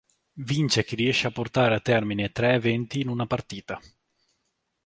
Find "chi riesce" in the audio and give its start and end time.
0.83-1.27